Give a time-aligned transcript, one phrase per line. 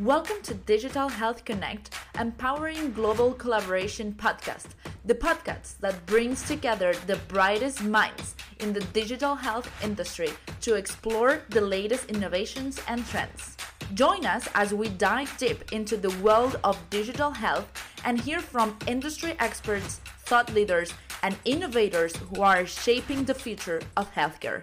[0.00, 4.68] Welcome to Digital Health Connect, empowering global collaboration podcast,
[5.04, 10.30] the podcast that brings together the brightest minds in the digital health industry
[10.62, 13.58] to explore the latest innovations and trends.
[13.92, 17.68] Join us as we dive deep into the world of digital health
[18.02, 24.10] and hear from industry experts, thought leaders, and innovators who are shaping the future of
[24.14, 24.62] healthcare.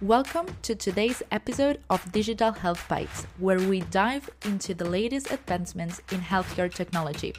[0.00, 6.00] Welcome to today's episode of Digital Health Bytes, where we dive into the latest advancements
[6.12, 7.34] in healthcare technology.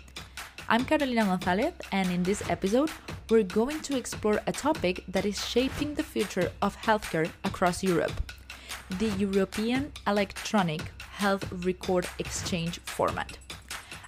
[0.68, 2.90] I'm Carolina Gonzalez, and in this episode,
[3.30, 8.34] we're going to explore a topic that is shaping the future of healthcare across Europe
[9.00, 13.38] the European Electronic Health Record Exchange format.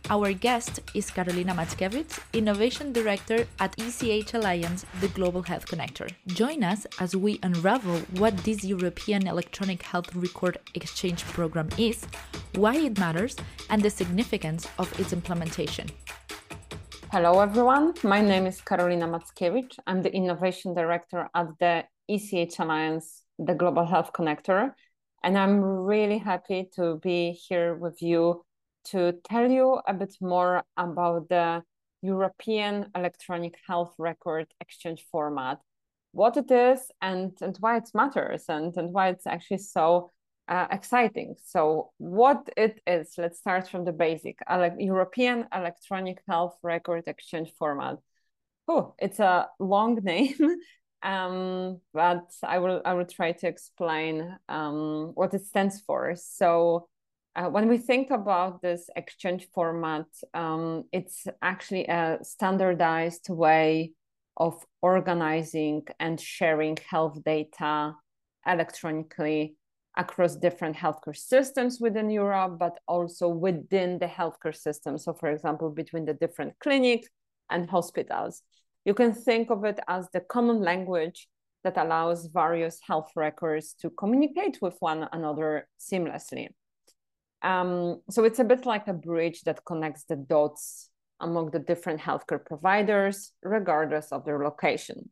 [0.10, 6.10] Our guest is Karolina Mackiewicz, Innovation Director at ECHAlliance, the Global Health Connector.
[6.28, 12.08] Join us as we unravel what this European Electronic Health Record Exchange program is,
[12.56, 13.36] why it matters,
[13.70, 15.90] and the significance of its implementation.
[17.12, 17.94] Hello, everyone.
[18.02, 19.78] My name is Karolina Mackiewicz.
[19.88, 24.74] I'm the Innovation Director at the ECHAlliance, the Global Health Connector.
[25.22, 28.46] And I'm really happy to be here with you
[28.92, 31.64] to tell you a bit more about the
[32.02, 35.60] European Electronic Health Record Exchange format,
[36.12, 40.12] what it is, and, and why it matters, and, and why it's actually so
[40.48, 41.36] uh, exciting.
[41.46, 47.52] So, what it is, let's start from the basic Ele- European Electronic Health Record Exchange
[47.60, 47.98] format.
[48.68, 50.36] Oh, it's a long name.
[51.04, 56.16] um, but I will I will try to explain um, what it stands for.
[56.16, 56.88] So
[57.38, 63.94] uh, when we think about this exchange format, um, it's actually a standardized way
[64.38, 67.94] of organizing and sharing health data
[68.48, 69.56] electronically
[69.96, 74.98] across different healthcare systems within Europe, but also within the healthcare system.
[74.98, 77.08] So, for example, between the different clinics
[77.50, 78.42] and hospitals.
[78.86, 81.28] You can think of it as the common language
[81.64, 86.50] that allows various health records to communicate with one another seamlessly.
[87.42, 90.90] Um, so it's a bit like a bridge that connects the dots
[91.20, 95.10] among the different healthcare providers, regardless of their location.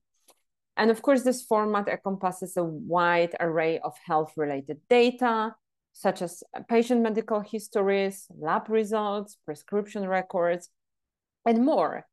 [0.77, 5.55] And of course, this format encompasses a wide array of health related data,
[5.93, 10.69] such as patient medical histories, lab results, prescription records,
[11.45, 12.05] and more.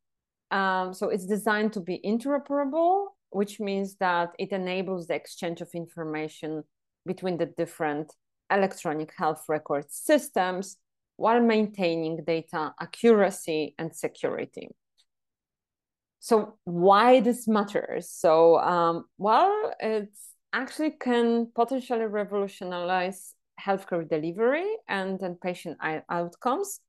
[0.52, 5.70] Um, so it's designed to be interoperable, which means that it enables the exchange of
[5.74, 6.62] information
[7.04, 8.12] between the different
[8.52, 10.76] electronic health record systems
[11.16, 14.68] while maintaining data accuracy and security.
[16.20, 18.10] So why this matters?
[18.10, 20.10] So um, well, it
[20.52, 26.80] actually can potentially revolutionize healthcare delivery and, and patient outcomes.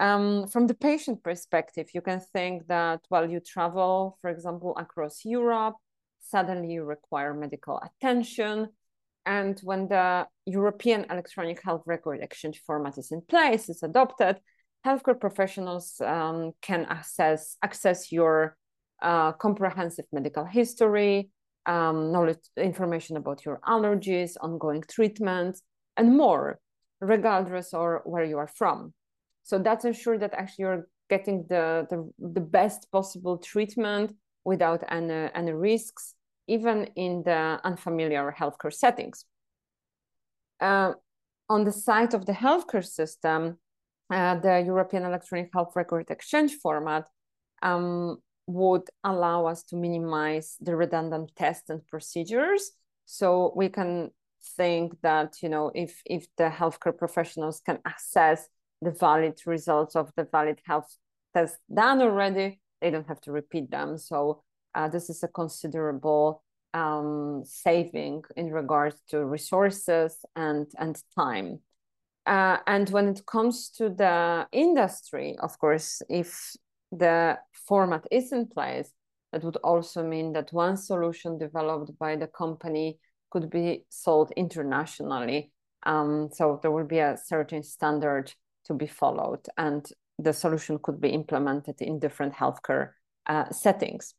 [0.00, 5.24] Um, from the patient perspective, you can think that while you travel, for example, across
[5.24, 5.76] Europe,
[6.20, 8.68] suddenly you require medical attention,
[9.26, 14.38] and when the European electronic health record exchange format is in place, it's adopted,
[14.86, 18.56] healthcare professionals um, can access access your
[19.02, 21.30] uh, comprehensive medical history,
[21.66, 25.62] um, knowledge, information about your allergies, ongoing treatments,
[25.96, 26.58] and more,
[27.00, 28.92] regardless or where you are from.
[29.42, 34.14] So that's ensure that actually you're getting the, the, the best possible treatment
[34.44, 36.14] without any, any risks
[36.46, 39.24] even in the unfamiliar healthcare settings.
[40.60, 40.92] Uh,
[41.48, 43.58] on the side of the healthcare system,
[44.10, 47.08] uh, the European Electronic Health Record Exchange format
[47.62, 52.72] um, would allow us to minimize the redundant tests and procedures.
[53.06, 54.10] So we can
[54.56, 58.46] think that you know if if the healthcare professionals can access
[58.82, 60.96] the valid results of the valid health
[61.32, 63.96] tests done already, they don't have to repeat them.
[63.96, 64.43] So
[64.74, 66.42] uh, this is a considerable
[66.72, 71.60] um, saving in regards to resources and, and time.
[72.26, 76.56] Uh, and when it comes to the industry, of course, if
[76.90, 78.90] the format is in place,
[79.32, 82.98] that would also mean that one solution developed by the company
[83.30, 85.50] could be sold internationally.
[85.84, 88.32] Um, so there will be a certain standard
[88.66, 89.86] to be followed, and
[90.18, 92.90] the solution could be implemented in different healthcare
[93.26, 94.14] uh, settings.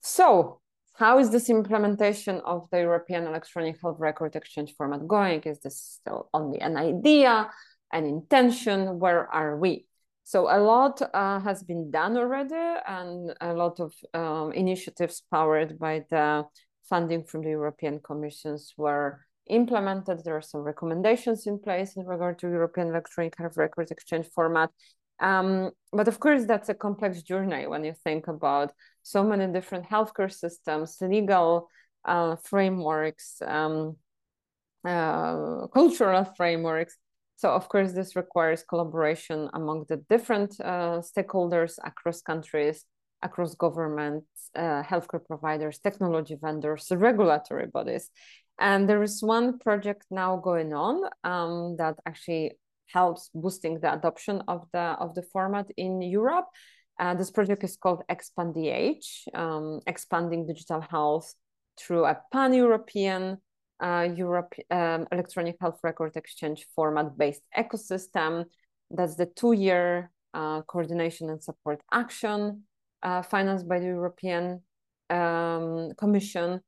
[0.00, 0.60] So,
[0.94, 5.40] how is this implementation of the European Electronic Health Record Exchange format going?
[5.42, 7.50] Is this still only an idea,
[7.92, 8.98] an intention?
[8.98, 9.86] Where are we?
[10.24, 12.54] So a lot uh, has been done already,
[12.86, 16.44] and a lot of um, initiatives powered by the
[16.88, 20.22] funding from the European Commissions were implemented.
[20.22, 24.70] There are some recommendations in place in regard to European electronic health Record exchange format.
[25.18, 29.88] Um, but of course, that's a complex journey when you think about so many different
[29.88, 31.68] healthcare systems, legal
[32.04, 33.96] uh, frameworks, um,
[34.84, 36.96] uh, cultural frameworks.
[37.36, 42.84] So, of course, this requires collaboration among the different uh, stakeholders across countries,
[43.22, 48.10] across governments, uh, healthcare providers, technology vendors, regulatory bodies.
[48.58, 52.52] And there is one project now going on um, that actually
[52.92, 56.46] helps boosting the adoption of the of the format in Europe.
[57.00, 61.34] Uh, this project is called XpanDH, um, expanding digital health
[61.78, 63.38] through a pan-European
[63.80, 68.44] uh, Europe um, electronic health record exchange format-based ecosystem.
[68.90, 72.64] That's the two-year uh, coordination and support action
[73.02, 74.60] uh, financed by the European
[75.08, 76.60] um, Commission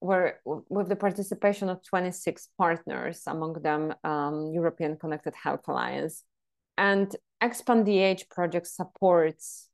[0.00, 6.24] were with the participation of 26 partners, among them um, European Connected Health Alliance.
[6.76, 9.68] And Expand the DH project supports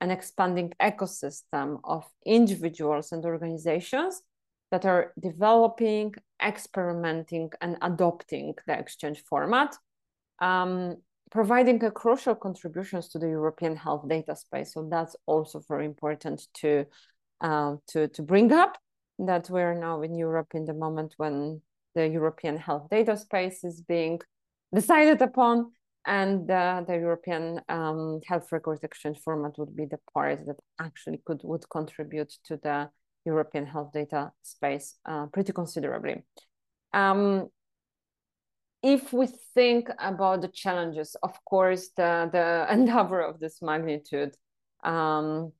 [0.00, 4.22] an expanding ecosystem of individuals and organizations
[4.70, 6.12] that are developing,
[6.44, 9.76] experimenting, and adopting the exchange format,
[10.40, 10.96] um,
[11.30, 14.74] providing a crucial contributions to the European health data space.
[14.74, 16.86] So that's also very important to
[17.40, 18.78] uh, to to bring up
[19.18, 21.60] that we're now in Europe in the moment when
[21.94, 24.20] the European health data space is being
[24.74, 25.72] decided upon
[26.06, 31.20] and uh, the European um, health Records exchange format would be the part that actually
[31.24, 32.90] could would contribute to the
[33.24, 36.22] European health data space uh, pretty considerably.
[36.92, 37.48] Um,
[38.82, 44.34] if we think about the challenges, of course, the, the endeavor of this magnitude
[44.84, 45.52] um,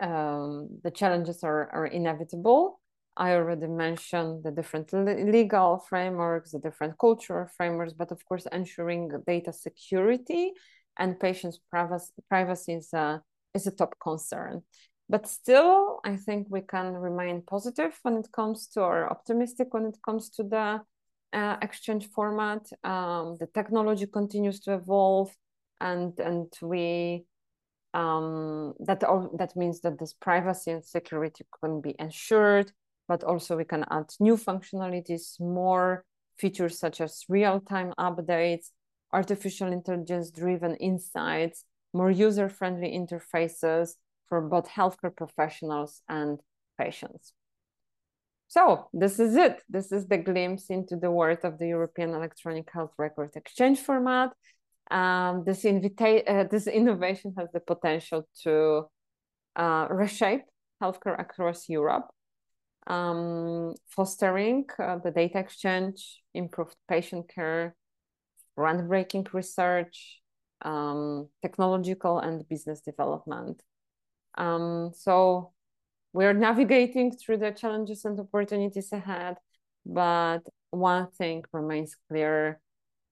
[0.00, 2.80] um, the challenges are, are inevitable.
[3.16, 9.10] I already mentioned the different legal frameworks, the different cultural frameworks, but of course, ensuring
[9.26, 10.52] data security
[10.98, 11.60] and patients'
[12.28, 13.22] privacy is a,
[13.54, 14.62] is a top concern.
[15.08, 19.84] But still, I think we can remain positive when it comes to, or optimistic when
[19.84, 20.80] it comes to the
[21.32, 22.66] uh, exchange format.
[22.82, 25.36] Um, the technology continues to evolve,
[25.80, 27.26] and and we
[27.94, 32.72] um, that all, that means that this privacy and security can be ensured,
[33.12, 35.88] but also we can add new functionalities, more
[36.42, 38.66] features such as real-time updates,
[39.20, 41.58] artificial intelligence-driven insights,
[42.00, 43.86] more user-friendly interfaces
[44.28, 46.34] for both healthcare professionals and
[46.82, 47.24] patients.
[48.56, 48.62] So
[49.02, 49.54] this is it.
[49.76, 54.30] This is the glimpse into the world of the European Electronic Health Record Exchange format
[54.90, 58.84] um, this, uh, this innovation has the potential to
[59.56, 60.42] uh, reshape
[60.82, 62.08] healthcare across Europe,
[62.86, 67.74] um, fostering uh, the data exchange, improved patient care,
[68.58, 70.20] groundbreaking research,
[70.62, 73.62] um, technological and business development.
[74.38, 75.52] Um, so
[76.12, 79.36] we're navigating through the challenges and opportunities ahead,
[79.84, 80.40] but
[80.70, 82.60] one thing remains clear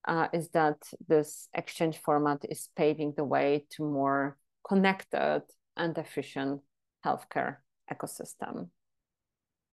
[0.07, 0.77] uh, is that
[1.09, 5.43] this exchange format is paving the way to more connected
[5.77, 6.61] and efficient
[7.05, 7.57] healthcare
[7.93, 8.69] ecosystem.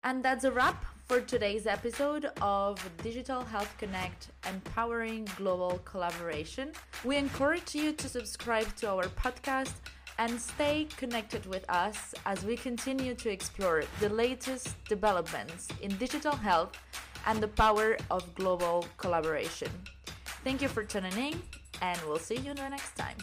[0.07, 6.71] And that's a wrap for today's episode of Digital Health Connect Empowering Global Collaboration.
[7.05, 9.73] We encourage you to subscribe to our podcast
[10.21, 16.37] and stay connected with us as we continue to explore the latest developments in digital
[16.37, 16.79] health
[17.27, 19.73] and the power of global collaboration.
[20.45, 21.43] Thank you for tuning in,
[21.83, 23.17] and we'll see you the next time.